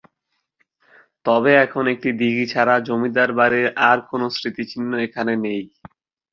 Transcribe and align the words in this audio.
তবে 1.25 1.51
এখন 1.65 1.83
একটি 1.93 2.09
দিঘী 2.19 2.45
ছাড়া 2.53 2.75
জমিদার 2.87 3.29
বাড়ির 3.39 3.67
আর 3.89 3.97
কোনো 4.09 4.25
স্মৃতিচিহ্ন 4.35 4.91
এখানে 5.07 5.33
নেই। 5.45 5.61